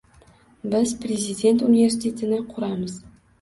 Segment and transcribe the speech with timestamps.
[0.71, 2.99] Biz prezident universitetini quramiz.